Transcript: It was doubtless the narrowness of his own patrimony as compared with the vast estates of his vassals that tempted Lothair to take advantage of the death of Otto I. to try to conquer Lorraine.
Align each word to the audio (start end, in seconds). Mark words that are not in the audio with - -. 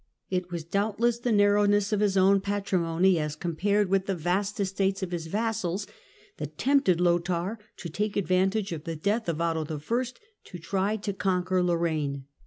It 0.31 0.49
was 0.49 0.63
doubtless 0.63 1.19
the 1.19 1.31
narrowness 1.31 1.93
of 1.93 1.99
his 1.99 2.17
own 2.17 2.39
patrimony 2.41 3.19
as 3.19 3.35
compared 3.35 3.87
with 3.87 4.07
the 4.07 4.15
vast 4.15 4.59
estates 4.59 5.03
of 5.03 5.11
his 5.11 5.27
vassals 5.27 5.85
that 6.37 6.57
tempted 6.57 6.99
Lothair 6.99 7.59
to 7.77 7.87
take 7.87 8.17
advantage 8.17 8.71
of 8.71 8.85
the 8.85 8.95
death 8.95 9.29
of 9.29 9.39
Otto 9.39 9.63
I. 9.91 10.03
to 10.45 10.57
try 10.57 10.97
to 10.97 11.13
conquer 11.13 11.61
Lorraine. 11.61 12.25